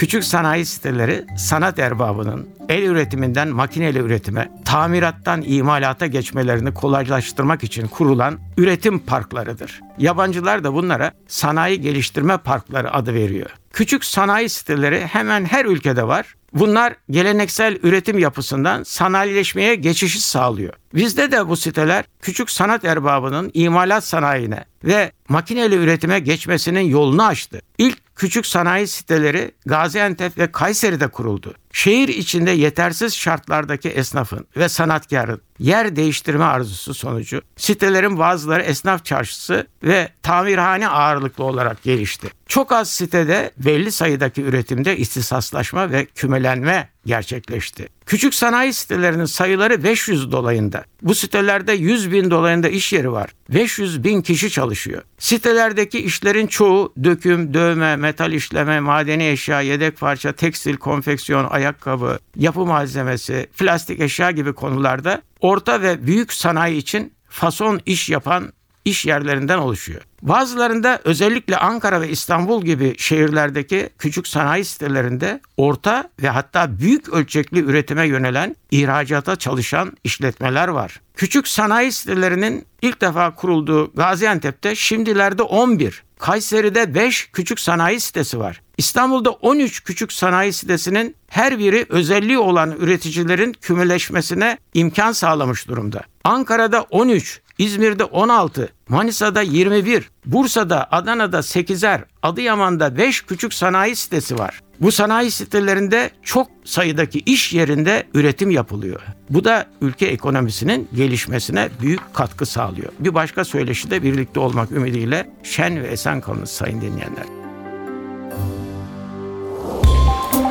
[0.00, 8.38] Küçük sanayi siteleri sanat erbabının el üretiminden makineli üretime, tamirattan imalata geçmelerini kolaylaştırmak için kurulan
[8.56, 9.80] üretim parklarıdır.
[9.98, 13.50] Yabancılar da bunlara sanayi geliştirme parkları adı veriyor.
[13.72, 16.34] Küçük sanayi siteleri hemen her ülkede var.
[16.52, 20.74] Bunlar geleneksel üretim yapısından sanayileşmeye geçişi sağlıyor.
[20.94, 27.60] Bizde de bu siteler küçük sanat erbabının imalat sanayine ve makineli üretime geçmesinin yolunu açtı.
[27.78, 31.54] İlk küçük sanayi siteleri Gaziantep ve Kayseri'de kuruldu.
[31.72, 39.66] Şehir içinde yetersiz şartlardaki esnafın ve sanatkarın yer değiştirme arzusu sonucu sitelerin bazıları esnaf çarşısı
[39.82, 42.28] ve tamirhane ağırlıklı olarak gelişti.
[42.48, 47.88] Çok az sitede belli sayıdaki üretimde istisaslaşma ve kümelenme gerçekleşti.
[48.06, 50.84] Küçük sanayi sitelerinin sayıları 500 dolayında.
[51.02, 53.30] Bu sitelerde 100 bin dolayında iş yeri var.
[53.48, 55.02] 500 bin kişi çalışıyor.
[55.18, 62.66] Sitelerdeki işlerin çoğu döküm, dövme, metal işleme, madeni eşya, yedek parça, tekstil, konfeksiyon, ayakkabı, yapı
[62.66, 68.52] malzemesi, plastik eşya gibi konularda orta ve büyük sanayi için fason iş yapan
[68.84, 70.00] iş yerlerinden oluşuyor.
[70.22, 77.58] Bazılarında özellikle Ankara ve İstanbul gibi şehirlerdeki küçük sanayi sitelerinde orta ve hatta büyük ölçekli
[77.60, 81.00] üretime yönelen ihracata çalışan işletmeler var.
[81.14, 88.62] Küçük sanayi sitelerinin ilk defa kurulduğu Gaziantep'te şimdilerde 11, Kayseri'de 5 küçük sanayi sitesi var.
[88.78, 96.02] İstanbul'da 13 küçük sanayi sitesinin her biri özelliği olan üreticilerin kümeleşmesine imkan sağlamış durumda.
[96.24, 104.60] Ankara'da 13, İzmir'de 16, Manisa'da 21, Bursa'da, Adana'da 8'er, Adıyaman'da 5 küçük sanayi sitesi var.
[104.80, 109.00] Bu sanayi sitelerinde çok sayıdaki iş yerinde üretim yapılıyor.
[109.30, 112.92] Bu da ülke ekonomisinin gelişmesine büyük katkı sağlıyor.
[112.98, 117.24] Bir başka söyleşi de birlikte olmak ümidiyle şen ve esen kalınız sayın dinleyenler.